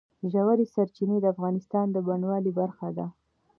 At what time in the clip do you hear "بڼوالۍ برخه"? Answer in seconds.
2.05-2.87